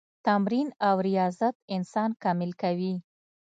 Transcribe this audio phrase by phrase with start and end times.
[0.25, 2.93] تمرین او ریاضت انسان کامل کوي.